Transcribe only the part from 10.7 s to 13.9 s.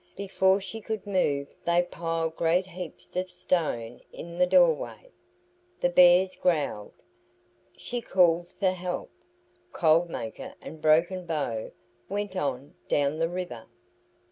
Broken Bow went on down the river.